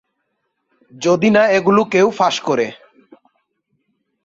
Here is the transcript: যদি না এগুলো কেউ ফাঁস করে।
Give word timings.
যদি 0.93 1.29
না 1.29 1.43
এগুলো 1.49 1.81
কেউ 1.85 2.07
ফাঁস 2.09 2.35
করে। 2.41 2.67